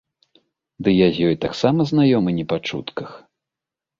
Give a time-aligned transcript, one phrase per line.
[0.85, 3.09] Дый я з ёй таксама знаёмы не па чутках.